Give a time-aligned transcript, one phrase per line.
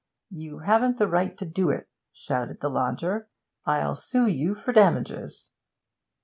[0.31, 3.29] 'You haven't the right to do it,' shouted the lodger.
[3.67, 5.51] 'I'll sue you for damages.'